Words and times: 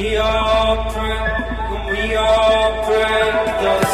we 0.00 0.16
all 0.16 0.90
pray, 0.90 1.92
we 1.92 2.16
all 2.16 2.84
pray. 2.84 3.89